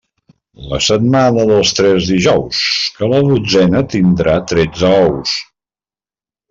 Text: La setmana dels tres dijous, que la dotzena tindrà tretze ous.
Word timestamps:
La 0.69 0.79
setmana 0.85 1.43
dels 1.49 1.75
tres 1.81 2.09
dijous, 2.13 2.63
que 2.97 3.11
la 3.15 3.23
dotzena 3.29 3.87
tindrà 3.95 4.39
tretze 4.55 4.95
ous. 5.09 5.41